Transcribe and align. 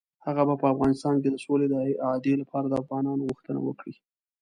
هغه 0.25 0.41
به 0.47 0.55
په 0.61 0.65
افغانستان 0.73 1.15
کې 1.21 1.29
د 1.31 1.37
سولې 1.45 1.65
د 1.69 1.75
اعادې 2.03 2.33
لپاره 2.41 2.65
د 2.67 2.73
افغانانو 2.83 3.27
غوښتنه 3.29 3.59
وکړي. 3.63 3.93